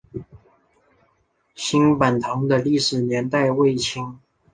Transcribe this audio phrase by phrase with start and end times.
[1.53, 4.17] 新坂堂的历史年代为清。